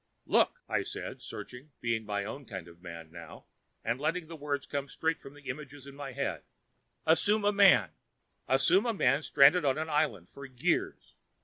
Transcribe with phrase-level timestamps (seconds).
[0.25, 3.45] Look" I said, searching, being my own kind of man, now,
[3.85, 6.41] and letting the words come straight from the images in my head.
[7.05, 7.91] "Assume a man.
[8.47, 11.13] Assume a man stranded on an island, for years.